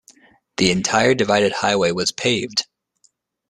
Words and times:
The 0.57 0.71
entire 0.71 1.13
divided 1.13 1.51
highway 1.51 1.91
was 1.91 2.11
paved. 2.11 2.65